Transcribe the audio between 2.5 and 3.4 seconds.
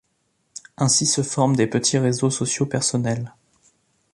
personnels.